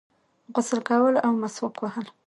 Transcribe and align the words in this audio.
غسل 0.53 0.79
کول 0.89 1.15
او 1.25 1.31
مسواک 1.41 1.75
وهل 1.81 2.05